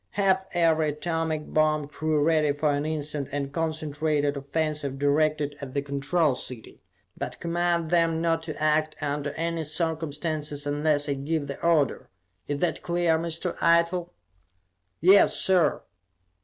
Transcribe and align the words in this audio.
Have 0.17 0.47
every 0.55 0.89
atomic 0.89 1.45
bomb 1.53 1.87
crew 1.87 2.23
ready 2.23 2.53
for 2.53 2.71
an 2.73 2.87
instant 2.87 3.29
and 3.31 3.53
concentrated 3.53 4.35
offensive 4.35 4.97
directed 4.97 5.55
at 5.61 5.75
the 5.75 5.81
Control 5.83 6.33
City, 6.33 6.81
but 7.15 7.39
command 7.39 7.91
them 7.91 8.19
not 8.19 8.41
to 8.49 8.59
act 8.59 8.95
under 8.99 9.29
any 9.33 9.63
circumstances 9.63 10.65
unless 10.65 11.07
I 11.07 11.13
give 11.13 11.45
the 11.45 11.63
order. 11.63 12.09
Is 12.47 12.59
that 12.61 12.81
clear, 12.81 13.19
Mr. 13.19 13.55
Eitel?" 13.61 14.09
"Yes, 15.01 15.35
sir!" 15.35 15.83